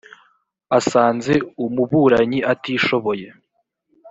[0.77, 1.33] asanze
[1.65, 3.27] umuburanyi atishoboye